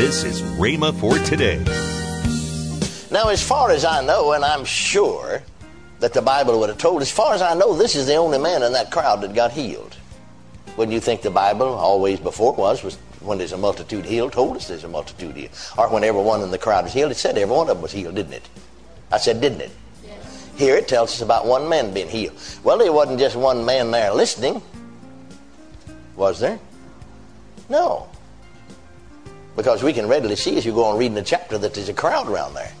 This 0.00 0.24
is 0.24 0.40
Rhema 0.56 0.98
for 0.98 1.18
today. 1.26 1.58
Now, 3.12 3.28
as 3.28 3.46
far 3.46 3.70
as 3.70 3.84
I 3.84 4.02
know, 4.02 4.32
and 4.32 4.42
I'm 4.42 4.64
sure 4.64 5.42
that 5.98 6.14
the 6.14 6.22
Bible 6.22 6.58
would 6.58 6.70
have 6.70 6.78
told, 6.78 7.02
as 7.02 7.12
far 7.12 7.34
as 7.34 7.42
I 7.42 7.52
know, 7.52 7.76
this 7.76 7.94
is 7.94 8.06
the 8.06 8.14
only 8.14 8.38
man 8.38 8.62
in 8.62 8.72
that 8.72 8.90
crowd 8.90 9.20
that 9.20 9.34
got 9.34 9.52
healed. 9.52 9.94
Wouldn't 10.78 10.94
you 10.94 11.00
think 11.00 11.20
the 11.20 11.30
Bible 11.30 11.66
always 11.66 12.18
before 12.18 12.54
was, 12.54 12.82
was 12.82 12.96
when 13.20 13.36
there's 13.36 13.52
a 13.52 13.58
multitude 13.58 14.06
healed, 14.06 14.32
told 14.32 14.56
us 14.56 14.68
there's 14.68 14.84
a 14.84 14.88
multitude 14.88 15.36
healed. 15.36 15.52
Or 15.76 15.90
when 15.90 16.02
everyone 16.02 16.40
in 16.40 16.50
the 16.50 16.56
crowd 16.56 16.84
was 16.84 16.94
healed, 16.94 17.10
it 17.10 17.16
said 17.16 17.36
every 17.36 17.54
one 17.54 17.68
of 17.68 17.76
them 17.76 17.82
was 17.82 17.92
healed, 17.92 18.14
didn't 18.14 18.32
it? 18.32 18.48
I 19.12 19.18
said, 19.18 19.42
didn't 19.42 19.60
it? 19.60 19.70
Yes. 20.02 20.48
Here 20.56 20.76
it 20.76 20.88
tells 20.88 21.10
us 21.10 21.20
about 21.20 21.44
one 21.44 21.68
man 21.68 21.92
being 21.92 22.08
healed. 22.08 22.40
Well, 22.64 22.78
there 22.78 22.90
wasn't 22.90 23.18
just 23.18 23.36
one 23.36 23.66
man 23.66 23.90
there 23.90 24.14
listening. 24.14 24.62
Was 26.16 26.40
there? 26.40 26.58
No. 27.68 28.08
Because 29.56 29.82
we 29.82 29.92
can 29.92 30.08
readily 30.08 30.36
see 30.36 30.56
as 30.56 30.64
you 30.64 30.72
go 30.72 30.84
on 30.84 30.98
reading 30.98 31.14
the 31.14 31.22
chapter 31.22 31.58
that 31.58 31.74
there's 31.74 31.88
a 31.88 31.94
crowd 31.94 32.28
around 32.28 32.54
there. 32.54 32.72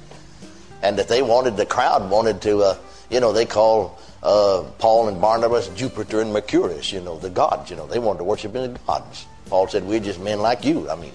And 0.82 0.98
that 0.98 1.08
they 1.08 1.22
wanted, 1.22 1.56
the 1.56 1.66
crowd 1.66 2.08
wanted 2.10 2.40
to, 2.42 2.58
uh, 2.58 2.78
you 3.10 3.20
know, 3.20 3.32
they 3.32 3.44
call 3.44 3.98
uh, 4.22 4.64
Paul 4.78 5.08
and 5.08 5.20
Barnabas 5.20 5.68
Jupiter 5.68 6.20
and 6.20 6.32
Mercurius, 6.32 6.92
you 6.92 7.00
know, 7.00 7.18
the 7.18 7.30
gods, 7.30 7.70
you 7.70 7.76
know, 7.76 7.86
they 7.86 7.98
wanted 7.98 8.18
to 8.18 8.24
worship 8.24 8.54
in 8.54 8.72
the 8.72 8.78
gods. 8.80 9.26
Paul 9.48 9.66
said, 9.68 9.84
We're 9.84 10.00
just 10.00 10.20
men 10.20 10.40
like 10.40 10.64
you. 10.64 10.88
I 10.88 10.96
mean, 10.96 11.12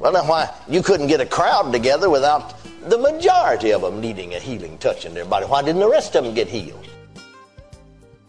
well, 0.00 0.12
now 0.12 0.26
why? 0.26 0.52
You 0.68 0.82
couldn't 0.82 1.06
get 1.06 1.20
a 1.20 1.26
crowd 1.26 1.72
together 1.72 2.10
without 2.10 2.54
the 2.88 2.98
majority 2.98 3.72
of 3.72 3.82
them 3.82 4.00
needing 4.00 4.34
a 4.34 4.38
healing 4.38 4.78
touch 4.78 5.04
in 5.04 5.14
their 5.14 5.24
body. 5.24 5.46
Why 5.46 5.62
didn't 5.62 5.80
the 5.80 5.88
rest 5.88 6.14
of 6.16 6.24
them 6.24 6.34
get 6.34 6.48
healed? 6.48 6.86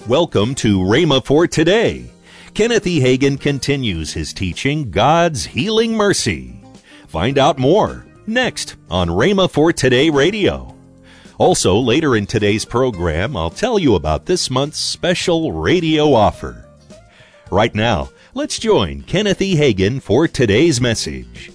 Welcome 0.07 0.55
to 0.55 0.79
Rhema 0.79 1.25
for 1.25 1.47
today. 1.47 2.05
Kenneth 2.55 2.87
E. 2.87 3.01
Hagin 3.01 3.37
continues 3.37 4.13
his 4.13 4.31
teaching, 4.31 4.89
God's 4.89 5.43
Healing 5.43 5.93
Mercy. 5.93 6.57
Find 7.05 7.37
out 7.37 7.59
more 7.59 8.05
next 8.27 8.77
on 8.89 9.09
Rhema 9.09 9.51
for 9.51 9.73
Today 9.73 10.09
Radio. 10.09 10.73
Also, 11.37 11.75
later 11.77 12.15
in 12.15 12.25
today's 12.25 12.63
program, 12.63 13.35
I'll 13.35 13.49
tell 13.49 13.77
you 13.77 13.95
about 13.95 14.25
this 14.25 14.49
month's 14.49 14.79
special 14.79 15.51
radio 15.51 16.13
offer. 16.13 16.65
Right 17.51 17.75
now, 17.75 18.11
let's 18.33 18.57
join 18.57 19.01
Kenneth 19.01 19.41
E. 19.41 19.57
Hagin 19.57 20.01
for 20.01 20.25
today's 20.25 20.79
message. 20.79 21.51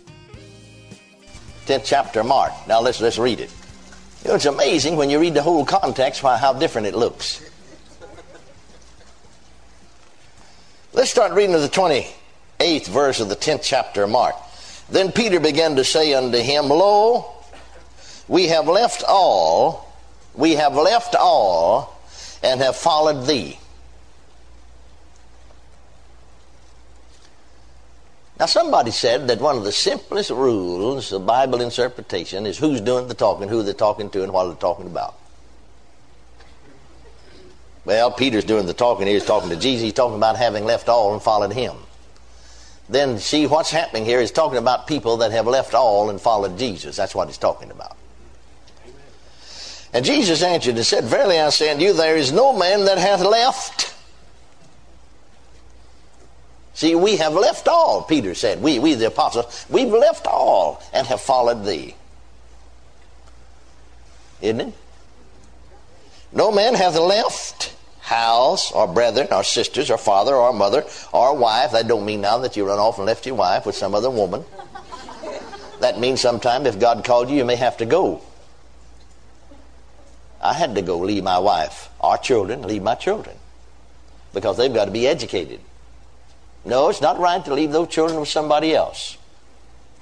10th 1.64 1.84
chapter 1.86 2.22
Mark. 2.22 2.52
Now 2.68 2.82
let's, 2.82 3.00
let's 3.00 3.16
read 3.16 3.40
it. 3.40 3.50
You 4.22 4.28
know, 4.28 4.34
it's 4.34 4.44
amazing 4.44 4.96
when 4.96 5.08
you 5.08 5.18
read 5.18 5.32
the 5.32 5.42
whole 5.42 5.64
context 5.64 6.22
why, 6.22 6.36
how 6.36 6.52
different 6.52 6.88
it 6.88 6.94
looks. 6.94 7.50
Let's 10.92 11.12
start 11.12 11.30
reading 11.32 11.52
the 11.52 11.68
28th 11.68 12.88
verse 12.88 13.20
of 13.20 13.28
the 13.28 13.36
10th 13.36 13.62
chapter 13.62 14.02
of 14.02 14.10
Mark. 14.10 14.34
Then 14.88 15.12
Peter 15.12 15.38
began 15.38 15.76
to 15.76 15.84
say 15.84 16.14
unto 16.14 16.38
him, 16.38 16.68
Lo, 16.68 17.30
we 18.26 18.48
have 18.48 18.66
left 18.66 19.04
all, 19.06 19.88
we 20.34 20.56
have 20.56 20.74
left 20.74 21.14
all, 21.14 21.96
and 22.42 22.60
have 22.60 22.74
followed 22.74 23.28
thee. 23.28 23.56
Now, 28.40 28.46
somebody 28.46 28.90
said 28.90 29.28
that 29.28 29.40
one 29.40 29.58
of 29.58 29.62
the 29.62 29.70
simplest 29.70 30.30
rules 30.30 31.12
of 31.12 31.24
Bible 31.24 31.60
interpretation 31.60 32.46
is 32.46 32.58
who's 32.58 32.80
doing 32.80 33.06
the 33.06 33.14
talking, 33.14 33.48
who 33.48 33.62
they're 33.62 33.74
talking 33.74 34.10
to, 34.10 34.24
and 34.24 34.32
what 34.32 34.46
they're 34.46 34.56
talking 34.56 34.86
about. 34.86 35.14
Well, 37.90 38.12
Peter's 38.12 38.44
doing 38.44 38.66
the 38.66 38.72
talking 38.72 39.08
here. 39.08 39.14
He's 39.14 39.24
talking 39.24 39.50
to 39.50 39.56
Jesus. 39.56 39.82
He's 39.82 39.92
talking 39.92 40.16
about 40.16 40.36
having 40.36 40.64
left 40.64 40.88
all 40.88 41.12
and 41.12 41.20
followed 41.20 41.52
him. 41.52 41.74
Then, 42.88 43.18
see, 43.18 43.48
what's 43.48 43.72
happening 43.72 44.04
here 44.04 44.20
is 44.20 44.30
talking 44.30 44.58
about 44.58 44.86
people 44.86 45.16
that 45.16 45.32
have 45.32 45.48
left 45.48 45.74
all 45.74 46.08
and 46.08 46.20
followed 46.20 46.56
Jesus. 46.56 46.94
That's 46.94 47.16
what 47.16 47.26
he's 47.26 47.36
talking 47.36 47.72
about. 47.72 47.96
And 49.92 50.04
Jesus 50.04 50.40
answered 50.40 50.76
and 50.76 50.86
said, 50.86 51.02
Verily 51.02 51.40
I 51.40 51.50
say 51.50 51.72
unto 51.72 51.82
you, 51.82 51.92
there 51.92 52.16
is 52.16 52.30
no 52.30 52.56
man 52.56 52.84
that 52.84 52.96
hath 52.96 53.22
left. 53.22 53.92
See, 56.74 56.94
we 56.94 57.16
have 57.16 57.32
left 57.32 57.66
all, 57.66 58.04
Peter 58.04 58.36
said. 58.36 58.62
We, 58.62 58.78
we 58.78 58.94
the 58.94 59.08
apostles, 59.08 59.66
we've 59.68 59.88
left 59.88 60.28
all 60.28 60.80
and 60.92 61.08
have 61.08 61.20
followed 61.20 61.64
thee. 61.64 61.96
Isn't 64.40 64.60
it? 64.60 64.74
No 66.32 66.52
man 66.52 66.76
hath 66.76 66.96
left 66.96 67.74
house 68.10 68.72
or 68.72 68.88
brethren 68.88 69.28
or 69.30 69.44
sisters 69.44 69.88
or 69.88 69.96
father 69.96 70.34
or 70.34 70.52
mother 70.52 70.84
or 71.12 71.36
wife. 71.36 71.70
That 71.70 71.86
don't 71.86 72.04
mean 72.04 72.20
now 72.20 72.38
that 72.38 72.56
you 72.56 72.66
run 72.66 72.80
off 72.80 72.98
and 72.98 73.06
left 73.06 73.24
your 73.24 73.36
wife 73.36 73.66
with 73.66 73.76
some 73.76 73.94
other 73.94 74.10
woman. 74.10 74.44
That 75.78 76.00
means 76.00 76.20
sometime 76.20 76.66
if 76.66 76.80
God 76.80 77.04
called 77.04 77.30
you, 77.30 77.36
you 77.36 77.44
may 77.44 77.54
have 77.54 77.76
to 77.76 77.86
go. 77.86 78.20
I 80.42 80.54
had 80.54 80.74
to 80.74 80.82
go 80.82 80.98
leave 80.98 81.22
my 81.22 81.38
wife, 81.38 81.88
our 82.00 82.18
children, 82.18 82.62
leave 82.62 82.82
my 82.82 82.96
children. 82.96 83.36
Because 84.34 84.56
they've 84.56 84.74
got 84.74 84.86
to 84.86 84.90
be 84.90 85.06
educated. 85.06 85.60
No, 86.64 86.88
it's 86.88 87.00
not 87.00 87.18
right 87.18 87.44
to 87.44 87.54
leave 87.54 87.70
those 87.70 87.88
children 87.88 88.18
with 88.18 88.28
somebody 88.28 88.74
else. 88.74 89.18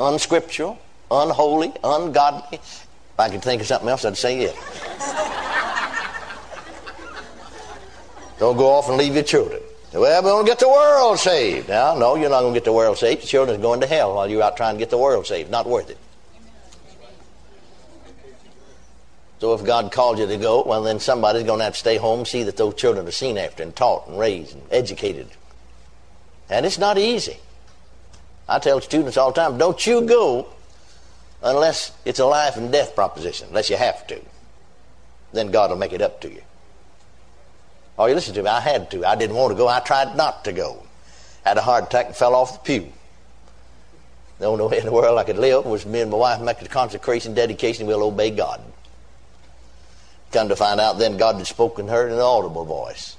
Unscriptural, 0.00 0.78
unholy, 1.10 1.74
ungodly. 1.84 2.58
If 2.58 2.86
I 3.18 3.28
could 3.28 3.42
think 3.42 3.60
of 3.60 3.66
something 3.66 3.88
else, 3.88 4.04
I'd 4.04 4.16
say 4.16 4.40
it. 4.40 5.37
Don't 8.38 8.56
go 8.56 8.70
off 8.70 8.88
and 8.88 8.96
leave 8.96 9.14
your 9.14 9.24
children. 9.24 9.60
Well, 9.92 10.22
we're 10.22 10.30
going 10.30 10.44
to 10.44 10.50
get 10.50 10.58
the 10.58 10.68
world 10.68 11.18
saved. 11.18 11.68
Now, 11.68 11.94
no, 11.96 12.14
you're 12.14 12.30
not 12.30 12.40
going 12.40 12.52
to 12.52 12.60
get 12.60 12.64
the 12.64 12.72
world 12.72 12.98
saved. 12.98 13.22
Your 13.22 13.28
children 13.28 13.58
are 13.58 13.62
going 13.62 13.80
to 13.80 13.86
hell 13.86 14.14
while 14.14 14.30
you're 14.30 14.42
out 14.42 14.56
trying 14.56 14.74
to 14.74 14.78
get 14.78 14.90
the 14.90 14.98
world 14.98 15.26
saved. 15.26 15.50
Not 15.50 15.66
worth 15.66 15.90
it. 15.90 15.98
So 19.40 19.54
if 19.54 19.64
God 19.64 19.92
called 19.92 20.18
you 20.18 20.26
to 20.26 20.36
go, 20.36 20.64
well, 20.64 20.82
then 20.82 20.98
somebody's 20.98 21.44
going 21.44 21.58
to 21.58 21.64
have 21.64 21.74
to 21.74 21.78
stay 21.78 21.96
home, 21.96 22.20
and 22.20 22.28
see 22.28 22.42
that 22.42 22.56
those 22.56 22.74
children 22.74 23.06
are 23.06 23.12
seen 23.12 23.38
after 23.38 23.62
and 23.62 23.74
taught 23.74 24.08
and 24.08 24.18
raised 24.18 24.54
and 24.54 24.62
educated. 24.70 25.28
And 26.50 26.66
it's 26.66 26.78
not 26.78 26.98
easy. 26.98 27.38
I 28.48 28.58
tell 28.58 28.80
students 28.80 29.16
all 29.16 29.32
the 29.32 29.40
time, 29.40 29.58
don't 29.58 29.86
you 29.86 30.02
go 30.02 30.48
unless 31.42 31.92
it's 32.04 32.18
a 32.18 32.26
life 32.26 32.56
and 32.56 32.72
death 32.72 32.94
proposition, 32.94 33.48
unless 33.48 33.70
you 33.70 33.76
have 33.76 34.06
to. 34.08 34.20
Then 35.32 35.50
God 35.50 35.70
will 35.70 35.76
make 35.76 35.92
it 35.92 36.02
up 36.02 36.20
to 36.22 36.30
you. 36.30 36.42
Oh, 37.98 38.06
you 38.06 38.14
listen 38.14 38.34
to 38.34 38.42
me. 38.42 38.48
I 38.48 38.60
had 38.60 38.90
to. 38.92 39.04
I 39.04 39.16
didn't 39.16 39.36
want 39.36 39.50
to 39.50 39.56
go. 39.56 39.66
I 39.66 39.80
tried 39.80 40.16
not 40.16 40.44
to 40.44 40.52
go. 40.52 40.84
Had 41.44 41.58
a 41.58 41.62
heart 41.62 41.84
attack 41.84 42.06
and 42.06 42.16
fell 42.16 42.34
off 42.34 42.52
the 42.52 42.58
pew. 42.60 42.92
The 44.38 44.46
only 44.46 44.66
way 44.66 44.78
in 44.78 44.84
the 44.84 44.92
world 44.92 45.18
I 45.18 45.24
could 45.24 45.38
live 45.38 45.66
was 45.66 45.84
me 45.84 46.00
and 46.00 46.10
my 46.10 46.16
wife 46.16 46.40
make 46.40 46.60
the 46.60 46.68
consecration, 46.68 47.34
dedication, 47.34 47.86
we'll 47.86 48.04
obey 48.04 48.30
God. 48.30 48.60
Come 50.30 50.48
to 50.48 50.56
find 50.56 50.78
out, 50.78 50.98
then 50.98 51.16
God 51.16 51.36
had 51.36 51.46
spoken 51.46 51.86
to 51.86 51.92
her 51.92 52.06
in 52.06 52.12
an 52.12 52.20
audible 52.20 52.64
voice. 52.64 53.16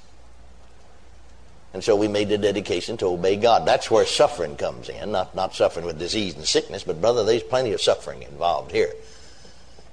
And 1.74 1.84
so 1.84 1.94
we 1.94 2.08
made 2.08 2.28
the 2.28 2.38
dedication 2.38 2.96
to 2.98 3.06
obey 3.06 3.36
God. 3.36 3.66
That's 3.66 3.90
where 3.90 4.06
suffering 4.06 4.56
comes 4.56 4.88
in. 4.88 5.12
Not, 5.12 5.34
not 5.34 5.54
suffering 5.54 5.86
with 5.86 5.98
disease 5.98 6.34
and 6.36 6.46
sickness, 6.46 6.84
but 6.84 7.00
brother, 7.00 7.22
there's 7.24 7.42
plenty 7.42 7.72
of 7.72 7.80
suffering 7.80 8.22
involved 8.22 8.72
here. 8.72 8.92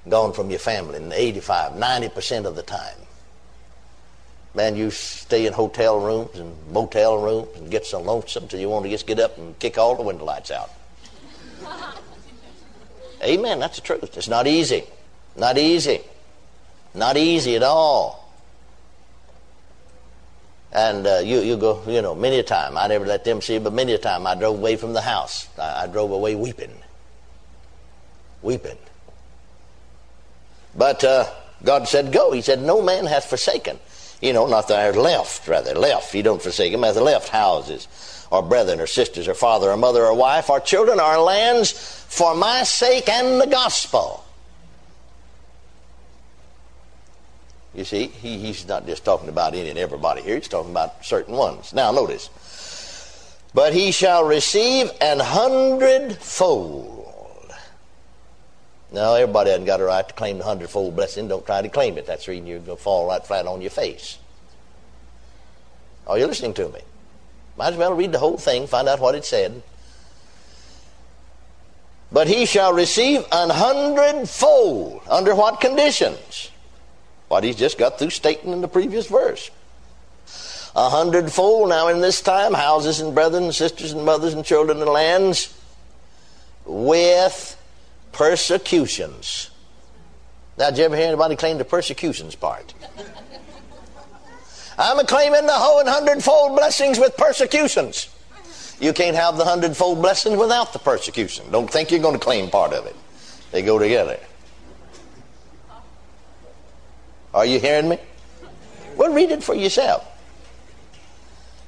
Gone 0.08 0.32
from 0.32 0.50
your 0.50 0.58
family 0.58 0.98
85, 1.12 1.72
90% 1.72 2.46
of 2.46 2.56
the 2.56 2.62
time. 2.62 2.96
Man, 4.58 4.74
you 4.74 4.90
stay 4.90 5.46
in 5.46 5.52
hotel 5.52 6.00
rooms 6.00 6.36
and 6.36 6.52
motel 6.72 7.16
rooms 7.16 7.46
and 7.54 7.70
get 7.70 7.86
so 7.86 8.00
lonesome 8.00 8.48
till 8.48 8.58
you 8.58 8.68
want 8.68 8.84
to 8.86 8.90
just 8.90 9.06
get 9.06 9.20
up 9.20 9.38
and 9.38 9.56
kick 9.60 9.78
all 9.78 9.94
the 9.94 10.02
window 10.02 10.24
lights 10.24 10.50
out. 10.50 10.68
Amen. 13.22 13.60
That's 13.60 13.76
the 13.76 13.82
truth. 13.82 14.16
It's 14.16 14.26
not 14.26 14.48
easy. 14.48 14.82
Not 15.36 15.58
easy. 15.58 16.00
Not 16.92 17.16
easy 17.16 17.54
at 17.54 17.62
all. 17.62 18.34
And 20.72 21.06
uh, 21.06 21.18
you, 21.18 21.38
you 21.38 21.56
go, 21.56 21.84
you 21.86 22.02
know, 22.02 22.16
many 22.16 22.40
a 22.40 22.42
time, 22.42 22.76
I 22.76 22.88
never 22.88 23.06
let 23.06 23.22
them 23.22 23.40
see 23.40 23.54
it, 23.54 23.62
but 23.62 23.72
many 23.72 23.92
a 23.92 23.98
time 23.98 24.26
I 24.26 24.34
drove 24.34 24.58
away 24.58 24.74
from 24.74 24.92
the 24.92 25.02
house. 25.02 25.46
I, 25.56 25.84
I 25.84 25.86
drove 25.86 26.10
away 26.10 26.34
weeping. 26.34 26.76
Weeping. 28.42 28.78
But 30.74 31.04
uh, 31.04 31.32
God 31.62 31.86
said, 31.86 32.10
Go. 32.10 32.32
He 32.32 32.42
said, 32.42 32.60
No 32.60 32.82
man 32.82 33.06
hath 33.06 33.26
forsaken 33.26 33.78
you 34.20 34.32
know, 34.32 34.46
not 34.46 34.68
that 34.68 34.78
I 34.78 34.90
left, 34.98 35.46
rather, 35.46 35.74
left. 35.74 36.14
You 36.14 36.22
don't 36.22 36.42
forsake 36.42 36.72
them 36.72 36.84
as 36.84 36.96
left 36.96 37.28
houses, 37.28 38.26
or 38.30 38.42
brethren, 38.42 38.80
or 38.80 38.86
sisters, 38.86 39.28
or 39.28 39.34
father, 39.34 39.70
or 39.70 39.76
mother, 39.76 40.04
or 40.04 40.14
wife, 40.14 40.50
or 40.50 40.60
children, 40.60 40.98
or 40.98 41.18
lands, 41.18 41.72
for 42.08 42.34
my 42.34 42.64
sake 42.64 43.08
and 43.08 43.40
the 43.40 43.46
gospel. 43.46 44.24
You 47.74 47.84
see, 47.84 48.06
he, 48.06 48.38
he's 48.38 48.66
not 48.66 48.86
just 48.86 49.04
talking 49.04 49.28
about 49.28 49.54
any 49.54 49.68
and 49.70 49.78
everybody 49.78 50.22
here, 50.22 50.34
he's 50.36 50.48
talking 50.48 50.72
about 50.72 51.04
certain 51.04 51.34
ones. 51.36 51.72
Now, 51.72 51.92
notice. 51.92 52.28
But 53.54 53.72
he 53.72 53.92
shall 53.92 54.24
receive 54.24 54.90
an 55.00 55.20
hundredfold 55.20 56.97
now, 58.90 59.14
everybody 59.14 59.50
hasn't 59.50 59.66
got 59.66 59.80
a 59.80 59.84
right 59.84 60.08
to 60.08 60.14
claim 60.14 60.38
the 60.38 60.44
hundredfold 60.44 60.96
blessing. 60.96 61.28
Don't 61.28 61.44
try 61.44 61.60
to 61.60 61.68
claim 61.68 61.98
it. 61.98 62.06
That's 62.06 62.24
the 62.24 62.32
reason 62.32 62.46
you're 62.46 62.58
going 62.58 62.78
to 62.78 62.82
fall 62.82 63.06
right 63.06 63.24
flat 63.24 63.46
on 63.46 63.60
your 63.60 63.70
face. 63.70 64.18
Are 66.06 66.18
you 66.18 66.26
listening 66.26 66.54
to 66.54 66.68
me? 66.70 66.80
Might 67.58 67.74
as 67.74 67.76
well 67.76 67.92
read 67.92 68.12
the 68.12 68.18
whole 68.18 68.38
thing, 68.38 68.66
find 68.66 68.88
out 68.88 69.00
what 69.00 69.14
it 69.14 69.26
said. 69.26 69.62
But 72.10 72.28
he 72.28 72.46
shall 72.46 72.72
receive 72.72 73.26
an 73.30 73.50
hundredfold. 73.50 75.02
Under 75.10 75.34
what 75.34 75.60
conditions? 75.60 76.50
What 77.26 77.44
he's 77.44 77.56
just 77.56 77.76
got 77.76 77.98
through 77.98 78.10
stating 78.10 78.52
in 78.52 78.62
the 78.62 78.68
previous 78.68 79.06
verse. 79.06 79.50
A 80.74 80.88
hundredfold 80.88 81.68
now 81.68 81.88
in 81.88 82.00
this 82.00 82.22
time, 82.22 82.54
houses 82.54 83.00
and 83.00 83.14
brethren 83.14 83.44
and 83.44 83.54
sisters 83.54 83.92
and 83.92 84.04
mothers 84.06 84.32
and 84.32 84.44
children 84.44 84.80
and 84.80 84.88
lands 84.88 85.52
with 86.64 87.57
persecutions. 88.12 89.50
Now, 90.58 90.70
did 90.70 90.78
you 90.78 90.84
ever 90.84 90.96
hear 90.96 91.06
anybody 91.06 91.36
claim 91.36 91.58
the 91.58 91.64
persecutions 91.64 92.34
part? 92.34 92.74
I'm 94.78 95.04
claiming 95.06 95.46
the 95.46 95.52
whole 95.52 95.84
hundredfold 95.84 96.56
blessings 96.56 96.98
with 96.98 97.16
persecutions. 97.16 98.08
You 98.80 98.92
can't 98.92 99.16
have 99.16 99.36
the 99.36 99.44
hundredfold 99.44 100.00
blessings 100.00 100.36
without 100.38 100.72
the 100.72 100.78
persecution. 100.78 101.50
Don't 101.50 101.68
think 101.68 101.90
you're 101.90 102.00
going 102.00 102.14
to 102.14 102.20
claim 102.20 102.48
part 102.48 102.72
of 102.72 102.86
it. 102.86 102.94
They 103.50 103.62
go 103.62 103.78
together. 103.78 104.20
Are 107.34 107.44
you 107.44 107.58
hearing 107.58 107.88
me? 107.88 107.98
Well, 108.96 109.12
read 109.12 109.30
it 109.30 109.42
for 109.42 109.54
yourself. 109.54 110.06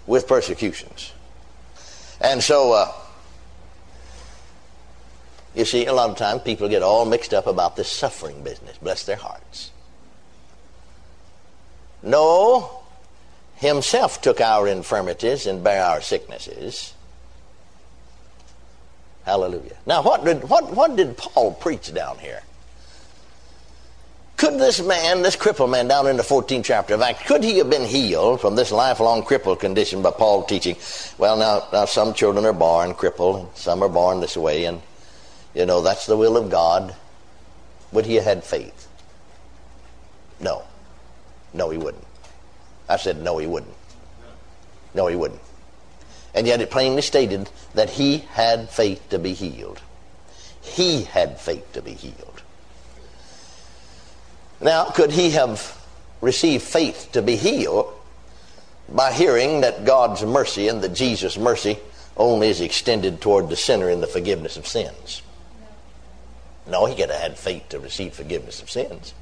With 0.06 0.26
persecutions. 0.28 1.12
And 2.20 2.42
so, 2.42 2.72
uh, 2.72 2.92
you 5.54 5.64
see, 5.64 5.86
a 5.86 5.92
lot 5.92 6.10
of 6.10 6.16
times 6.16 6.42
people 6.42 6.68
get 6.68 6.82
all 6.82 7.04
mixed 7.04 7.34
up 7.34 7.46
about 7.46 7.76
this 7.76 7.88
suffering 7.88 8.42
business. 8.42 8.78
Bless 8.78 9.04
their 9.04 9.16
hearts. 9.16 9.70
No, 12.02 12.82
himself 13.56 14.22
took 14.22 14.40
our 14.40 14.68
infirmities 14.68 15.46
and 15.46 15.62
bare 15.62 15.84
our 15.84 16.00
sicknesses. 16.00 16.94
Hallelujah. 19.24 19.76
Now, 19.86 20.02
what 20.02 20.24
did, 20.24 20.48
what, 20.48 20.74
what 20.74 20.96
did 20.96 21.16
Paul 21.16 21.52
preach 21.52 21.92
down 21.92 22.18
here? 22.18 22.42
Could 24.36 24.58
this 24.58 24.80
man, 24.80 25.20
this 25.20 25.36
crippled 25.36 25.70
man 25.70 25.86
down 25.86 26.06
in 26.06 26.16
the 26.16 26.22
14th 26.22 26.64
chapter 26.64 26.94
of 26.94 27.02
Acts, 27.02 27.26
could 27.26 27.44
he 27.44 27.58
have 27.58 27.68
been 27.68 27.84
healed 27.84 28.40
from 28.40 28.56
this 28.56 28.72
lifelong 28.72 29.22
crippled 29.22 29.60
condition 29.60 30.00
by 30.00 30.12
Paul 30.12 30.44
teaching? 30.44 30.76
Well, 31.18 31.36
now, 31.36 31.68
now 31.70 31.84
some 31.84 32.14
children 32.14 32.46
are 32.46 32.54
born 32.54 32.94
crippled, 32.94 33.40
and 33.40 33.48
some 33.54 33.82
are 33.82 33.88
born 33.90 34.20
this 34.20 34.38
way, 34.38 34.64
and, 34.64 34.80
you 35.54 35.66
know, 35.66 35.80
that's 35.80 36.06
the 36.06 36.16
will 36.16 36.36
of 36.36 36.50
God. 36.50 36.94
Would 37.92 38.06
he 38.06 38.14
have 38.16 38.24
had 38.24 38.44
faith? 38.44 38.88
No. 40.38 40.62
No, 41.52 41.70
he 41.70 41.78
wouldn't. 41.78 42.06
I 42.88 42.96
said, 42.96 43.22
no, 43.22 43.38
he 43.38 43.46
wouldn't. 43.46 43.74
No, 44.94 45.06
he 45.06 45.16
wouldn't. 45.16 45.40
And 46.34 46.46
yet 46.46 46.60
it 46.60 46.70
plainly 46.70 47.02
stated 47.02 47.50
that 47.74 47.90
he 47.90 48.18
had 48.18 48.70
faith 48.70 49.08
to 49.10 49.18
be 49.18 49.32
healed. 49.32 49.80
He 50.60 51.04
had 51.04 51.40
faith 51.40 51.72
to 51.72 51.82
be 51.82 51.92
healed. 51.92 52.42
Now, 54.60 54.84
could 54.84 55.10
he 55.10 55.30
have 55.30 55.76
received 56.20 56.62
faith 56.62 57.08
to 57.12 57.22
be 57.22 57.36
healed 57.36 57.92
by 58.88 59.12
hearing 59.12 59.62
that 59.62 59.84
God's 59.84 60.22
mercy 60.22 60.68
and 60.68 60.82
that 60.82 60.94
Jesus' 60.94 61.38
mercy 61.38 61.78
only 62.16 62.48
is 62.48 62.60
extended 62.60 63.20
toward 63.20 63.48
the 63.48 63.56
sinner 63.56 63.88
in 63.88 64.00
the 64.00 64.06
forgiveness 64.06 64.56
of 64.56 64.66
sins? 64.66 65.22
No, 66.70 66.86
he 66.86 66.94
could 66.94 67.10
have 67.10 67.20
had 67.20 67.38
faith 67.38 67.68
to 67.70 67.80
receive 67.80 68.14
forgiveness 68.14 68.62
of 68.62 68.70
sins. 68.70 69.12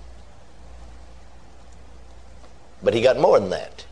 But 2.82 2.94
he 2.94 3.00
got 3.00 3.18
more 3.18 3.40
than 3.40 3.50
that. 3.50 3.86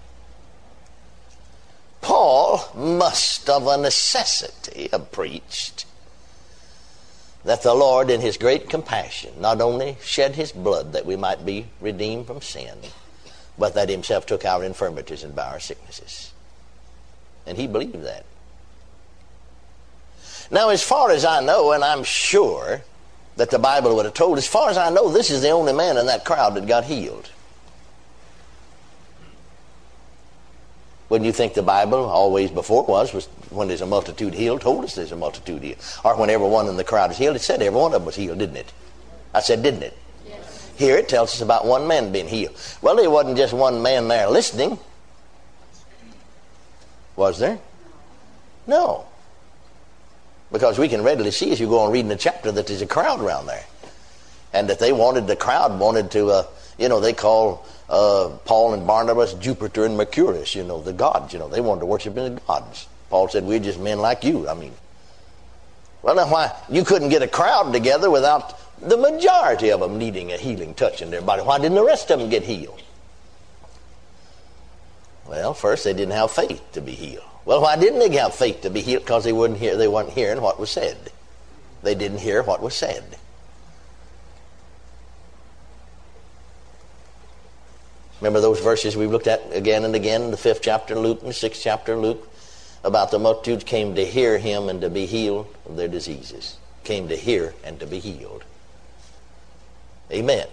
Paul 2.03 2.63
must 2.75 3.49
of 3.49 3.67
a 3.67 3.77
necessity 3.77 4.89
have 4.93 5.11
preached 5.11 5.87
that 7.45 7.63
the 7.63 7.75
Lord, 7.75 8.11
in 8.11 8.21
his 8.21 8.37
great 8.37 8.69
compassion, 8.69 9.33
not 9.41 9.61
only 9.61 9.97
shed 10.03 10.35
his 10.35 10.53
blood 10.53 10.93
that 10.93 11.07
we 11.07 11.17
might 11.17 11.47
be 11.47 11.67
redeemed 11.81 12.27
from 12.27 12.43
sin, 12.43 12.79
but 13.57 13.75
that 13.75 13.89
himself 13.89 14.27
took 14.27 14.45
our 14.45 14.63
infirmities 14.65 15.23
and 15.25 15.35
bare 15.35 15.47
our 15.47 15.61
sicknesses. 15.61 16.33
And 17.47 17.57
he 17.57 17.67
believed 17.67 18.03
that. 18.03 18.25
Now, 20.51 20.69
as 20.69 20.83
far 20.83 21.11
as 21.11 21.25
I 21.25 21.41
know, 21.41 21.73
and 21.73 21.83
I'm 21.83 22.05
sure 22.05 22.83
that 23.37 23.51
the 23.51 23.59
Bible 23.59 23.95
would 23.97 24.07
have 24.07 24.15
told, 24.15 24.39
as 24.39 24.47
far 24.47 24.71
as 24.71 24.79
I 24.79 24.91
know, 24.91 25.11
this 25.11 25.31
is 25.31 25.43
the 25.43 25.51
only 25.51 25.73
man 25.73 25.97
in 25.97 26.07
that 26.07 26.25
crowd 26.25 26.55
that 26.55 26.67
got 26.67 26.85
healed. 26.85 27.31
Wouldn't 31.09 31.27
you 31.27 31.33
think 31.33 31.55
the 31.55 31.63
Bible 31.63 32.05
always 32.05 32.51
before 32.51 32.85
was 32.85 33.13
was 33.13 33.27
when 33.51 33.69
there's 33.69 33.81
a 33.81 33.87
multitude 33.87 34.35
healed, 34.35 34.63
told 34.63 34.85
us 34.85 34.95
there's 34.97 35.13
a 35.13 35.17
multitude 35.17 35.63
healed. 35.63 35.79
Or 36.05 36.17
when 36.17 36.31
everyone 36.31 36.67
in 36.67 36.77
the 36.77 36.85
crowd 36.85 37.13
is 37.13 37.19
healed, 37.19 37.37
it 37.37 37.43
said 37.43 37.63
every 37.63 37.79
one 37.79 37.93
of 37.93 38.01
them 38.01 38.07
was 38.07 38.17
healed, 38.17 38.39
didn't 38.39 38.57
it? 38.57 38.73
I 39.33 39.41
said, 39.41 39.63
didn't 39.63 39.85
it? 39.85 39.97
Yes. 40.27 40.73
Here 40.77 40.97
it 40.97 41.09
tells 41.09 41.33
us 41.35 41.41
about 41.43 41.65
one 41.65 41.87
man 41.87 42.11
being 42.11 42.27
healed. 42.27 42.57
Well, 42.83 42.97
there 42.97 43.09
wasn't 43.09 43.37
just 43.37 43.53
one 43.53 43.83
man 43.83 44.09
there 44.09 44.29
listening. 44.29 44.79
Was 47.15 47.39
there? 47.39 47.61
No. 48.67 49.07
Because 50.53 50.79
we 50.79 50.89
can 50.89 51.03
readily 51.03 51.31
see 51.31 51.51
as 51.53 51.61
you 51.61 51.69
go 51.69 51.81
on 51.81 51.93
reading 51.93 52.09
the 52.09 52.17
chapter 52.17 52.53
that 52.53 52.67
there's 52.67 52.83
a 52.83 52.87
crowd 52.87 53.21
around 53.21 53.47
there. 53.47 53.65
And 54.53 54.71
that 54.71 54.79
they 54.79 54.93
wanted, 54.93 55.27
the 55.27 55.37
crowd 55.37 55.79
wanted 55.79 56.11
to, 56.13 56.29
uh, 56.29 56.47
you 56.79 56.89
know, 56.89 57.01
they 57.01 57.13
call 57.13 57.67
uh, 57.89 58.31
Paul 58.45 58.75
and 58.75 58.87
Barnabas, 58.87 59.35
Jupiter 59.35 59.85
and 59.85 59.97
Mercurius, 59.97 60.55
you 60.55 60.65
know, 60.65 60.81
the 60.81 60.93
gods, 60.93 61.33
you 61.33 61.39
know, 61.39 61.49
they 61.49 61.61
wanted 61.61 61.81
to 61.81 61.87
worship 61.87 62.17
in 62.17 62.35
the 62.35 62.41
gods. 62.43 62.87
Paul 63.11 63.29
said, 63.29 63.45
We're 63.45 63.61
just 63.61 63.79
men 63.79 63.99
like 63.99 64.25
you. 64.25 64.49
I 64.49 64.55
mean, 64.55 64.73
well, 66.03 66.15
now 66.15 66.31
why? 66.31 66.53
You 66.69 66.85
couldn't 66.85 67.09
get 67.09 67.23
a 67.23 67.29
crowd 67.29 67.73
together 67.73 68.11
without 68.11 68.59
the 68.81 68.97
majority 68.97 69.71
of 69.71 69.81
them 69.81 69.99
needing 69.99 70.33
a 70.33 70.37
healing 70.37 70.75
touch 70.75 71.03
in 71.03 71.11
their 71.11 71.23
body. 71.23 71.43
Why 71.43 71.59
didn't 71.59 71.75
the 71.75 71.85
rest 71.85 72.11
of 72.11 72.21
them 72.21 72.29
get 72.29 72.43
healed? 72.43 72.83
Well, 75.27 75.55
first 75.55 75.85
they 75.85 75.93
didn't 75.93 76.13
have 76.13 76.31
faith 76.31 76.63
to 76.73 76.81
be 76.81 76.93
healed. 76.93 77.25
Well, 77.47 77.63
why 77.63 77.77
didn't 77.77 78.01
they 78.01 78.15
have 78.19 78.35
faith 78.35 78.63
to 78.63 78.71
be 78.71 78.83
healed? 78.83 79.05
Because 79.05 79.23
they 79.23 79.33
wouldn't 79.33 79.61
hear, 79.61 79.77
they 79.77 79.87
weren't 79.89 80.11
hearing 80.11 80.43
what 80.43 80.59
was 80.59 80.69
said. 80.69 80.99
They 81.83 81.95
didn't 81.95 82.19
hear 82.19 82.43
what 82.43 82.61
was 82.61 82.75
said. 82.75 83.05
Remember 88.21 88.41
those 88.41 88.61
verses 88.61 88.97
we 88.97 89.07
looked 89.07 89.29
at 89.29 89.43
again 89.53 89.85
and 89.85 89.95
again 89.95 90.23
in 90.23 90.31
the 90.33 90.37
fifth 90.37 90.61
chapter 90.63 90.95
of 90.95 91.01
Luke 91.01 91.21
and 91.21 91.29
the 91.29 91.35
sixth 91.35 91.63
chapter 91.63 91.93
of 91.93 92.01
Luke 92.01 92.29
about 92.83 93.13
the 93.13 93.19
multitudes 93.19 93.63
came 93.63 93.95
to 93.95 94.05
hear 94.05 94.39
him 94.39 94.69
and 94.69 94.81
to 94.81 94.91
be 94.91 95.07
healed 95.07 95.47
of 95.67 95.77
their 95.77 95.89
diseases. 95.89 96.57
Came 96.83 97.09
to 97.09 97.17
hear 97.17 97.55
and 97.63 97.79
to 97.79 97.87
be 97.87 98.01
healed. 98.01 98.43
Amen. 100.11 100.49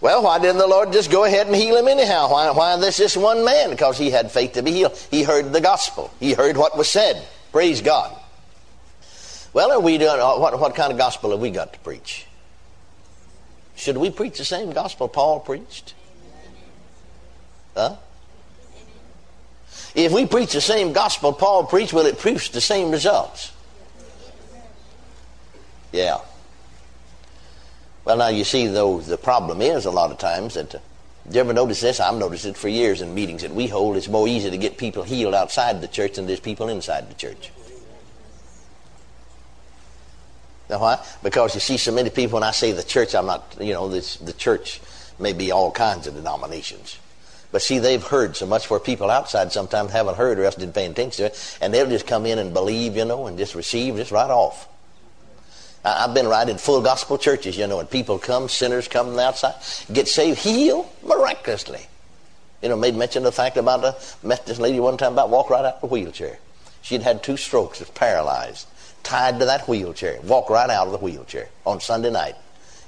Well, 0.00 0.22
why 0.22 0.38
didn't 0.38 0.58
the 0.58 0.66
Lord 0.66 0.92
just 0.92 1.10
go 1.10 1.24
ahead 1.24 1.46
and 1.46 1.54
heal 1.54 1.76
him 1.76 1.86
anyhow? 1.86 2.30
Why, 2.30 2.50
why 2.50 2.76
this 2.76 2.96
just 2.96 3.16
one 3.16 3.44
man? 3.44 3.70
Because 3.70 3.98
he 3.98 4.10
had 4.10 4.32
faith 4.32 4.54
to 4.54 4.62
be 4.62 4.72
healed. 4.72 4.96
He 5.10 5.22
heard 5.22 5.52
the 5.52 5.60
gospel. 5.60 6.10
He 6.18 6.32
heard 6.32 6.56
what 6.56 6.76
was 6.76 6.88
said. 6.88 7.22
Praise 7.52 7.82
God. 7.82 8.16
Well, 9.52 9.72
are 9.72 9.80
we 9.80 9.98
doing, 9.98 10.20
uh, 10.20 10.36
what, 10.36 10.58
what 10.58 10.74
kind 10.74 10.90
of 10.92 10.96
gospel 10.96 11.32
have 11.32 11.40
we 11.40 11.50
got 11.50 11.72
to 11.74 11.78
preach? 11.80 12.26
Should 13.76 13.98
we 13.98 14.10
preach 14.10 14.38
the 14.38 14.44
same 14.44 14.72
gospel 14.72 15.08
Paul 15.08 15.40
preached? 15.40 15.94
Huh? 17.74 17.96
If 19.94 20.12
we 20.12 20.24
preach 20.26 20.52
the 20.52 20.60
same 20.60 20.92
gospel 20.92 21.32
Paul 21.32 21.64
preached, 21.64 21.92
will 21.92 22.06
it 22.06 22.18
produce 22.18 22.48
the 22.48 22.60
same 22.60 22.90
results? 22.90 23.52
Yeah. 25.92 26.18
Well, 28.04 28.16
now 28.16 28.28
you 28.28 28.44
see, 28.44 28.66
though, 28.66 29.00
the 29.00 29.18
problem 29.18 29.60
is 29.60 29.84
a 29.84 29.90
lot 29.90 30.10
of 30.10 30.18
times 30.18 30.54
that. 30.54 30.74
Uh, 30.74 30.78
you 31.30 31.38
ever 31.38 31.52
notice 31.52 31.80
this? 31.80 32.00
I've 32.00 32.16
noticed 32.16 32.46
it 32.46 32.56
for 32.56 32.68
years 32.68 33.02
in 33.02 33.14
meetings 33.14 33.42
that 33.42 33.54
we 33.54 33.66
hold. 33.68 33.96
It's 33.96 34.08
more 34.08 34.26
easy 34.26 34.50
to 34.50 34.56
get 34.56 34.78
people 34.78 35.02
healed 35.04 35.34
outside 35.34 35.80
the 35.80 35.86
church 35.86 36.14
than 36.14 36.26
there's 36.26 36.40
people 36.40 36.68
inside 36.68 37.08
the 37.08 37.14
church. 37.14 37.52
Now 40.68 40.80
why? 40.80 41.04
Because 41.22 41.54
you 41.54 41.60
see 41.60 41.76
so 41.76 41.92
many 41.92 42.10
people, 42.10 42.34
when 42.34 42.42
I 42.42 42.52
say 42.52 42.72
the 42.72 42.82
church, 42.82 43.14
I'm 43.14 43.26
not, 43.26 43.56
you 43.60 43.74
know, 43.74 43.88
this, 43.88 44.16
the 44.16 44.32
church 44.32 44.80
may 45.18 45.32
be 45.32 45.50
all 45.50 45.70
kinds 45.70 46.06
of 46.06 46.14
denominations. 46.14 46.98
But 47.52 47.62
see, 47.62 47.78
they've 47.78 48.02
heard 48.02 48.36
so 48.36 48.46
much 48.46 48.70
where 48.70 48.80
people 48.80 49.10
outside 49.10 49.52
sometimes 49.52 49.90
haven't 49.90 50.16
heard 50.16 50.38
or 50.38 50.44
else 50.44 50.54
didn't 50.54 50.74
pay 50.74 50.86
attention 50.86 51.26
to 51.26 51.32
it, 51.32 51.58
and 51.60 51.74
they'll 51.74 51.88
just 51.88 52.06
come 52.06 52.24
in 52.24 52.38
and 52.38 52.54
believe, 52.54 52.96
you 52.96 53.04
know, 53.04 53.26
and 53.26 53.36
just 53.36 53.54
receive 53.54 53.96
just 53.96 54.12
right 54.12 54.30
off. 54.30 54.68
I've 55.84 56.12
been 56.12 56.26
right 56.26 56.48
in 56.48 56.58
full 56.58 56.82
gospel 56.82 57.16
churches, 57.16 57.56
you 57.56 57.66
know, 57.66 57.80
and 57.80 57.88
people 57.88 58.18
come, 58.18 58.48
sinners 58.48 58.86
come 58.86 59.06
from 59.06 59.16
the 59.16 59.22
outside, 59.22 59.54
get 59.92 60.08
saved, 60.08 60.38
healed 60.38 60.86
miraculously. 61.02 61.86
You 62.62 62.68
know, 62.68 62.76
made 62.76 62.94
mention 62.94 63.20
of 63.20 63.24
the 63.24 63.32
fact 63.32 63.56
about 63.56 63.84
a 63.84 63.96
Methodist 64.22 64.60
lady 64.60 64.78
one 64.78 64.98
time 64.98 65.14
about 65.14 65.30
walk 65.30 65.48
right 65.48 65.64
out 65.64 65.76
of 65.76 65.84
a 65.84 65.86
wheelchair. 65.86 66.38
She'd 66.82 67.02
had 67.02 67.22
two 67.22 67.38
strokes, 67.38 67.80
was 67.80 67.88
paralyzed, 67.90 68.66
tied 69.02 69.38
to 69.38 69.46
that 69.46 69.66
wheelchair, 69.66 70.20
walk 70.22 70.50
right 70.50 70.68
out 70.68 70.86
of 70.86 70.92
the 70.92 70.98
wheelchair 70.98 71.48
on 71.64 71.80
Sunday 71.80 72.10
night 72.10 72.36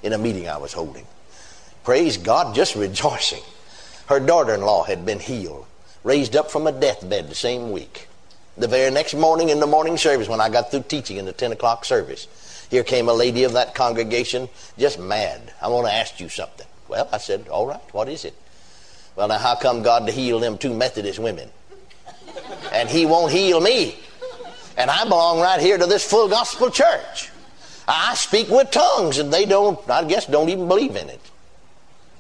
in 0.02 0.12
a 0.12 0.18
meeting 0.18 0.48
I 0.48 0.58
was 0.58 0.74
holding. 0.74 1.06
Praise 1.84 2.18
God, 2.18 2.54
just 2.54 2.74
rejoicing. 2.76 3.42
Her 4.06 4.20
daughter 4.20 4.54
in 4.54 4.60
law 4.60 4.84
had 4.84 5.06
been 5.06 5.20
healed, 5.20 5.64
raised 6.04 6.36
up 6.36 6.50
from 6.50 6.66
a 6.66 6.72
deathbed 6.72 7.30
the 7.30 7.34
same 7.34 7.72
week. 7.72 8.08
The 8.58 8.68
very 8.68 8.90
next 8.90 9.14
morning 9.14 9.48
in 9.48 9.60
the 9.60 9.66
morning 9.66 9.96
service, 9.96 10.28
when 10.28 10.42
I 10.42 10.50
got 10.50 10.70
through 10.70 10.84
teaching 10.88 11.16
in 11.16 11.24
the 11.24 11.32
10 11.32 11.52
o'clock 11.52 11.86
service, 11.86 12.26
Here 12.72 12.82
came 12.82 13.10
a 13.10 13.12
lady 13.12 13.44
of 13.44 13.52
that 13.52 13.74
congregation, 13.74 14.48
just 14.78 14.98
mad. 14.98 15.52
I 15.60 15.68
want 15.68 15.88
to 15.88 15.92
ask 15.92 16.18
you 16.20 16.30
something. 16.30 16.66
Well, 16.88 17.06
I 17.12 17.18
said, 17.18 17.46
all 17.48 17.66
right, 17.66 17.82
what 17.92 18.08
is 18.08 18.24
it? 18.24 18.32
Well, 19.14 19.28
now, 19.28 19.36
how 19.36 19.56
come 19.56 19.82
God 19.82 20.06
to 20.06 20.12
heal 20.12 20.40
them 20.40 20.56
two 20.56 20.72
Methodist 20.72 21.18
women? 21.18 21.50
And 22.72 22.88
he 22.88 23.04
won't 23.04 23.30
heal 23.30 23.60
me. 23.60 23.96
And 24.78 24.90
I 24.90 25.04
belong 25.04 25.38
right 25.40 25.60
here 25.60 25.76
to 25.76 25.84
this 25.84 26.02
full 26.02 26.30
gospel 26.30 26.70
church. 26.70 27.28
I 27.86 28.14
speak 28.14 28.48
with 28.48 28.70
tongues, 28.70 29.18
and 29.18 29.30
they 29.30 29.44
don't, 29.44 29.78
I 29.90 30.04
guess, 30.04 30.24
don't 30.24 30.48
even 30.48 30.66
believe 30.66 30.96
in 30.96 31.10
it. 31.10 31.20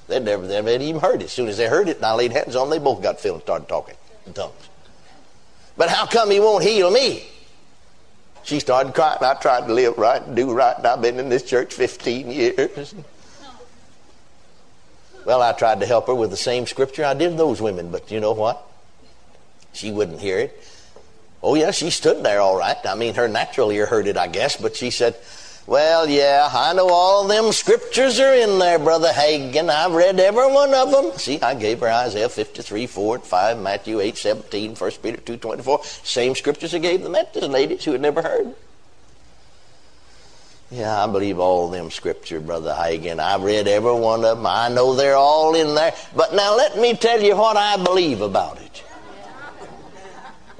They'd 0.08 0.22
never, 0.22 0.46
they 0.46 0.60
never 0.60 0.84
even 0.84 1.00
heard 1.00 1.22
it. 1.22 1.24
As 1.24 1.32
soon 1.32 1.48
as 1.48 1.56
they 1.56 1.66
heard 1.66 1.88
it 1.88 1.96
and 1.96 2.04
I 2.04 2.12
laid 2.12 2.32
hands 2.32 2.56
on 2.56 2.68
them, 2.68 2.78
they 2.78 2.84
both 2.84 3.02
got 3.02 3.20
filled 3.20 3.36
and 3.36 3.42
started 3.42 3.68
talking 3.68 3.94
in 4.26 4.34
tongues. 4.34 4.68
But 5.78 5.88
how 5.88 6.04
come 6.04 6.30
he 6.30 6.40
won't 6.40 6.62
heal 6.62 6.90
me? 6.90 7.22
She 8.52 8.60
started 8.60 8.92
crying. 8.92 9.16
I 9.22 9.32
tried 9.32 9.66
to 9.66 9.72
live 9.72 9.96
right 9.96 10.20
and 10.20 10.36
do 10.36 10.52
right, 10.52 10.76
and 10.76 10.86
I've 10.86 11.00
been 11.00 11.18
in 11.18 11.30
this 11.30 11.42
church 11.42 11.72
15 11.72 12.30
years. 12.30 12.94
Well, 15.24 15.40
I 15.40 15.52
tried 15.52 15.80
to 15.80 15.86
help 15.86 16.06
her 16.08 16.14
with 16.14 16.28
the 16.28 16.36
same 16.36 16.66
scripture 16.66 17.02
I 17.02 17.14
did 17.14 17.38
those 17.38 17.62
women, 17.62 17.90
but 17.90 18.10
you 18.10 18.20
know 18.20 18.32
what? 18.32 18.62
She 19.72 19.90
wouldn't 19.90 20.20
hear 20.20 20.38
it. 20.38 20.62
Oh, 21.42 21.54
yeah, 21.54 21.70
she 21.70 21.88
stood 21.88 22.22
there 22.22 22.42
all 22.42 22.58
right. 22.58 22.76
I 22.84 22.94
mean, 22.94 23.14
her 23.14 23.26
natural 23.26 23.70
ear 23.72 23.86
heard 23.86 24.06
it, 24.06 24.18
I 24.18 24.26
guess, 24.28 24.58
but 24.58 24.76
she 24.76 24.90
said, 24.90 25.16
Well, 25.66 26.08
yeah, 26.08 26.48
I 26.52 26.72
know 26.72 26.88
all 26.88 27.28
them 27.28 27.52
scriptures 27.52 28.18
are 28.18 28.34
in 28.34 28.58
there, 28.58 28.80
Brother 28.80 29.12
Hagin. 29.12 29.70
I've 29.70 29.92
read 29.92 30.18
every 30.18 30.52
one 30.52 30.74
of 30.74 30.90
them. 30.90 31.16
See, 31.18 31.40
I 31.40 31.54
gave 31.54 31.80
her 31.80 31.88
Isaiah 31.88 32.28
53, 32.28 32.88
4 32.88 33.14
and 33.14 33.24
5, 33.24 33.58
Matthew 33.60 34.00
8, 34.00 34.16
17, 34.18 34.74
1 34.74 34.90
Peter 35.02 35.18
2, 35.18 35.36
24. 35.36 35.84
Same 35.84 36.34
scriptures 36.34 36.74
I 36.74 36.78
gave 36.78 37.04
the 37.04 37.10
Methodist 37.10 37.52
ladies 37.52 37.84
who 37.84 37.92
had 37.92 38.00
never 38.00 38.22
heard. 38.22 38.56
Yeah, 40.72 41.04
I 41.04 41.06
believe 41.06 41.38
all 41.38 41.68
them 41.68 41.90
scripture, 41.90 42.40
Brother 42.40 42.74
Hagin. 42.74 43.20
I've 43.20 43.42
read 43.42 43.68
every 43.68 43.94
one 43.94 44.24
of 44.24 44.38
them. 44.38 44.46
I 44.46 44.68
know 44.68 44.94
they're 44.94 45.16
all 45.16 45.54
in 45.54 45.74
there. 45.74 45.92
But 46.16 46.34
now 46.34 46.56
let 46.56 46.76
me 46.78 46.94
tell 46.94 47.22
you 47.22 47.36
what 47.36 47.56
I 47.56 47.76
believe 47.76 48.20
about 48.20 48.60
it. 48.60 48.82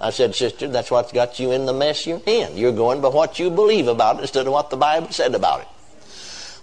I 0.02 0.10
said, 0.10 0.34
Sister, 0.34 0.66
that's 0.66 0.90
what's 0.90 1.12
got 1.12 1.38
you 1.38 1.52
in 1.52 1.64
the 1.64 1.72
mess 1.72 2.06
you're 2.06 2.20
in. 2.26 2.56
You're 2.56 2.72
going 2.72 3.00
by 3.00 3.08
what 3.08 3.38
you 3.38 3.50
believe 3.50 3.86
about 3.86 4.16
it 4.16 4.22
instead 4.22 4.46
of 4.48 4.52
what 4.52 4.68
the 4.68 4.76
Bible 4.76 5.10
said 5.10 5.34
about 5.34 5.60
it. 5.60 5.68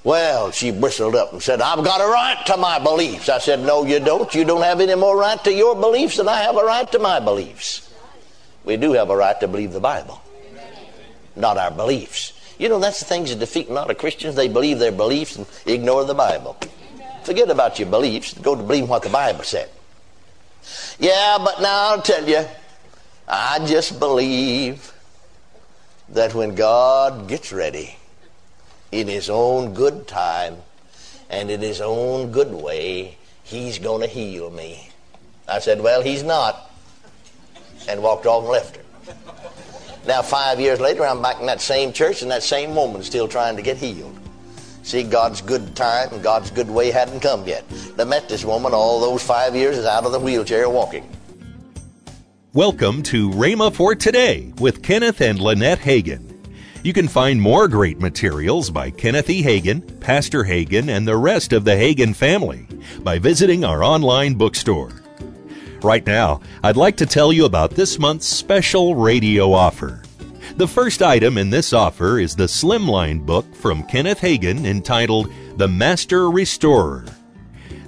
Well, 0.04 0.52
she 0.52 0.72
bristled 0.72 1.16
up 1.16 1.32
and 1.32 1.42
said, 1.42 1.62
I've 1.62 1.84
got 1.84 2.02
a 2.02 2.12
right 2.12 2.46
to 2.48 2.58
my 2.58 2.80
beliefs. 2.80 3.30
I 3.30 3.40
said, 3.40 3.62
No, 3.62 3.86
you 3.86 4.00
don't. 4.00 4.34
You 4.36 4.44
don't 4.44 4.62
have 4.62 4.82
any 4.82 4.96
more 4.96 5.18
right 5.18 5.42
to 5.46 5.54
your 5.54 5.76
beliefs 5.76 6.18
than 6.18 6.28
I 6.28 6.42
have 6.42 6.58
a 6.58 6.64
right 6.64 6.90
to 6.92 7.00
my 7.00 7.20
beliefs. 7.22 7.94
We 8.66 8.76
do 8.76 8.92
have 8.94 9.10
a 9.10 9.16
right 9.16 9.40
to 9.40 9.48
believe 9.48 9.72
the 9.72 9.80
Bible, 9.80 10.22
not 11.36 11.58
our 11.58 11.72
beliefs. 11.72 12.34
You 12.58 12.68
know, 12.68 12.80
that's 12.80 13.00
the 13.00 13.06
things 13.06 13.30
that 13.30 13.40
defeat 13.40 13.70
a 13.70 13.74
lot 13.74 13.90
of 13.90 13.98
Christians. 13.98 14.36
They 14.36 14.50
believe 14.50 14.80
their 14.80 14.92
beliefs 14.92 15.38
and 15.38 15.48
ignore 15.66 16.04
the 16.04 16.14
Bible. 16.14 16.58
Forget 17.24 17.50
about 17.50 17.80
your 17.80 17.90
beliefs. 17.90 18.34
Go 18.34 18.56
to 18.56 18.64
believe 18.64 18.90
what 18.90 19.04
the 19.04 19.10
Bible 19.10 19.44
said. 19.44 19.70
Yeah, 21.00 21.38
but 21.44 21.62
now 21.62 21.92
I'll 21.92 22.02
tell 22.02 22.28
you, 22.28 22.46
I 23.30 23.64
just 23.66 24.00
believe 24.00 24.92
that 26.10 26.34
when 26.34 26.56
God 26.56 27.28
gets 27.28 27.54
ready, 27.54 27.96
in 28.92 29.08
His 29.08 29.30
own 29.30 29.74
good 29.74 30.08
time 30.08 30.58
and 31.30 31.52
in 31.52 31.62
His 31.62 31.80
own 31.80 32.32
good 32.32 32.52
way, 32.52 33.18
He's 33.44 33.78
going 33.78 34.02
to 34.02 34.08
heal 34.08 34.50
me. 34.50 34.90
I 35.48 35.60
said, 35.60 35.82
Well, 35.82 36.02
He's 36.02 36.24
not. 36.24 36.72
And 37.88 38.02
walked 38.02 38.26
off 38.26 38.44
and 38.44 38.52
left 38.52 38.78
her. 38.78 38.84
Now, 40.08 40.22
five 40.22 40.60
years 40.60 40.80
later, 40.80 41.06
I'm 41.06 41.22
back 41.22 41.40
in 41.40 41.46
that 41.46 41.62
same 41.62 41.94
church 41.94 42.24
in 42.24 42.30
that 42.30 42.44
same 42.44 42.76
woman, 42.76 43.04
still 43.04 43.28
trying 43.28 43.56
to 43.58 43.62
get 43.62 43.78
healed. 43.78 44.18
See, 44.82 45.04
God's 45.04 45.42
good 45.42 45.76
time 45.76 46.10
and 46.12 46.24
God's 46.24 46.50
good 46.50 46.70
way 46.70 46.90
hadn't 46.90 47.20
come 47.20 47.46
yet. 47.46 47.64
I 48.00 48.06
met 48.06 48.28
this 48.28 48.44
woman 48.44 48.74
all 48.74 49.00
those 49.00 49.22
five 49.22 49.56
years 49.56 49.78
is 49.78 49.86
out 49.86 50.06
of 50.06 50.12
the 50.12 50.20
wheelchair 50.20 50.68
walking. 50.68 51.08
Welcome 52.56 53.04
to 53.04 53.30
Rhema 53.30 53.72
for 53.72 53.94
Today 53.94 54.52
with 54.60 54.82
Kenneth 54.82 55.22
and 55.22 55.40
Lynette 55.40 55.78
Hagin. 55.78 56.36
You 56.84 56.94
can 56.94 57.08
find 57.08 57.40
more 57.40 57.68
great 57.68 58.00
materials 58.00 58.72
by 58.72 58.90
Kenneth 58.90 59.30
E. 59.30 59.44
Hagin, 59.44 60.00
Pastor 60.00 60.44
Hagin, 60.44 60.90
and 60.90 61.08
the 61.08 61.16
rest 61.16 61.54
of 61.54 61.64
the 61.64 61.76
Hagin 61.76 62.16
family 62.16 62.66
by 63.02 63.20
visiting 63.20 63.64
our 63.64 63.84
online 63.84 64.34
bookstore. 64.34 64.90
Right 65.84 66.04
now, 66.08 66.42
I'd 66.64 66.76
like 66.76 66.98
to 66.98 67.06
tell 67.06 67.32
you 67.32 67.46
about 67.46 67.76
this 67.76 68.00
month's 68.00 68.26
special 68.26 68.96
radio 68.96 69.54
offer. 69.54 70.02
The 70.58 70.68
first 70.68 71.04
item 71.04 71.38
in 71.38 71.52
this 71.52 71.72
offer 71.72 72.18
is 72.18 72.36
the 72.36 72.46
Slimline 72.46 73.28
book 73.28 73.54
from 73.54 73.84
Kenneth 73.84 74.22
Hagin 74.22 74.66
entitled 74.66 75.32
The 75.58 75.68
Master 75.68 76.32
Restorer. 76.32 77.06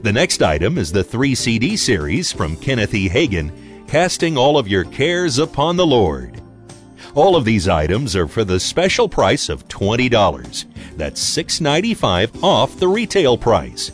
The 0.04 0.14
next 0.14 0.44
item 0.44 0.78
is 0.78 0.92
the 0.92 1.04
three 1.04 1.34
CD 1.34 1.76
series 1.76 2.32
from 2.32 2.56
Kenneth 2.58 2.94
E. 2.94 3.10
Hagin, 3.10 3.52
Casting 3.92 4.38
All 4.38 4.58
of 4.58 4.70
Your 4.70 4.86
Cares 4.86 5.38
Upon 5.38 5.76
the 5.76 5.86
Lord. 5.86 6.42
All 7.14 7.36
of 7.36 7.44
these 7.44 7.68
items 7.68 8.16
are 8.16 8.26
for 8.26 8.46
the 8.46 8.58
special 8.58 9.10
price 9.10 9.50
of 9.50 9.68
$20. 9.68 10.66
That's 10.96 11.22
$6.95 11.22 12.42
off 12.42 12.80
the 12.80 12.88
retail 12.88 13.38
price. 13.38 13.92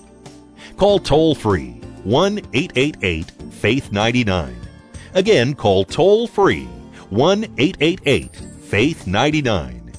Call 0.76 1.00
toll 1.00 1.34
free 1.34 1.82
1 2.04 2.38
888 2.54 3.32
Faith 3.54 3.92
99. 3.92 4.56
Again, 5.16 5.56
call 5.56 5.84
toll 5.84 6.28
free 6.28 6.66
1 7.10 7.46
888 7.58 8.36
Faith 8.66 9.08
99. 9.08 9.94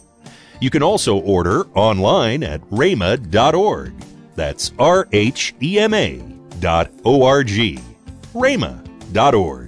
You 0.60 0.70
can 0.70 0.84
also 0.84 1.18
order 1.18 1.64
online 1.74 2.44
at 2.44 2.60
rhema.org. 2.70 3.94
That's 4.36 4.70
R 4.78 5.08
H 5.10 5.56
E 5.60 5.80
M 5.80 5.92
A 5.92 6.18
dot 6.60 6.92
O 7.04 7.24
R 7.24 7.42
G. 7.42 7.80
rhema.org. 8.32 9.67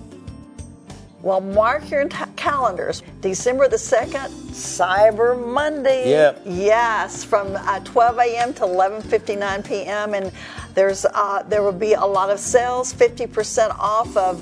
Well, 1.23 1.41
mark 1.41 1.89
your 1.91 2.07
t- 2.07 2.17
calendars. 2.35 3.03
December 3.21 3.67
the 3.67 3.75
2nd, 3.75 4.29
Cyber 4.51 5.37
Monday. 5.45 6.09
Yep. 6.09 6.41
Yes, 6.45 7.23
from 7.23 7.55
uh, 7.55 7.79
12 7.81 8.17
a.m. 8.19 8.53
to 8.55 8.61
11:59 8.61 9.67
p.m. 9.67 10.13
and 10.15 10.31
there's 10.73 11.05
uh, 11.05 11.43
there 11.47 11.61
will 11.61 11.71
be 11.71 11.93
a 11.93 12.05
lot 12.05 12.29
of 12.29 12.39
sales, 12.39 12.93
50% 12.93 13.69
off 13.77 14.15
of 14.17 14.41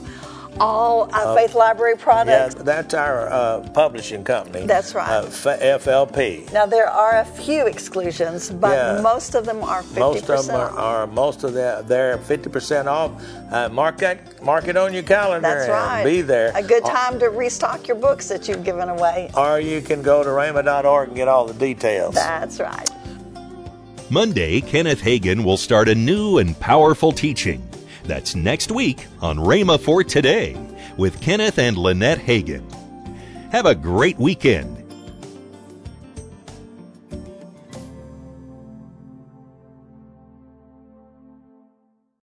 all 0.59 1.09
uh, 1.13 1.35
Faith 1.35 1.55
Library 1.55 1.95
Yeah, 1.97 2.03
products. 2.03 2.55
that's 2.55 2.93
our 2.93 3.27
uh, 3.31 3.61
publishing 3.73 4.23
company. 4.23 4.65
That's 4.65 4.93
right. 4.95 5.09
Uh, 5.09 5.25
F- 5.27 5.83
FLP. 5.83 6.51
Now 6.53 6.65
there 6.65 6.87
are 6.89 7.19
a 7.19 7.25
few 7.25 7.65
exclusions, 7.67 8.49
but 8.49 8.71
Yeah. 8.75 9.01
most 9.01 9.35
of 9.35 9.45
them 9.45 9.63
are 9.63 9.81
50% 9.83 9.99
Most 9.99 10.29
of 10.29 10.45
them 10.47 10.55
are, 10.55 10.69
off. 10.69 10.77
are 10.77 11.07
most 11.07 11.43
of 11.43 11.53
them 11.53 11.85
they're 11.87 12.17
50% 12.17 12.87
off. 12.87 13.11
Uh, 13.51 13.69
mark 13.69 13.97
that, 13.99 14.41
mark 14.43 14.67
it 14.67 14.77
on 14.77 14.93
your 14.93 15.03
calendar 15.03 15.47
That's 15.47 15.63
and 15.63 15.71
right. 15.73 16.03
be 16.03 16.21
there. 16.21 16.51
A 16.55 16.61
good 16.63 16.83
Or- 16.83 16.91
time 16.91 17.19
to 17.19 17.27
restock 17.29 17.87
your 17.87 17.97
books 17.97 18.27
that 18.29 18.47
you've 18.47 18.63
given 18.63 18.89
away. 18.89 19.29
Or 19.35 19.59
you 19.59 19.81
can 19.81 20.01
go 20.01 20.23
to 20.23 20.29
rhema.org 20.29 21.07
and 21.09 21.17
get 21.17 21.27
all 21.27 21.45
the 21.45 21.53
details. 21.53 22.15
That's 22.15 22.59
right. 22.59 22.89
Monday, 24.09 24.59
Kenneth 24.61 25.01
Hagin 25.01 25.43
will 25.43 25.57
start 25.57 25.87
a 25.87 25.93
new 25.93 26.39
and 26.39 26.59
powerful 26.59 27.11
teaching. 27.11 27.61
That's 28.09 28.33
next 28.33 28.71
week 28.71 29.05
on 29.21 29.37
Rhema 29.37 29.79
for 29.79 30.03
Today 30.03 30.57
with 30.97 31.21
Kenneth 31.21 31.59
and 31.59 31.77
Lynette 31.77 32.17
Hagin. 32.17 32.63
Have 33.51 33.67
a 33.67 33.75
great 33.75 34.17
weekend 34.17 34.78